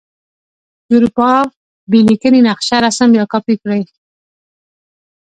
د 0.87 0.89
اروپا 0.97 1.31
بې 1.89 1.99
لیکنې 2.09 2.39
نقشه 2.47 2.77
رسم 2.85 3.09
یا 3.19 3.25
کاپې 3.31 3.55
کړئ. 3.61 3.81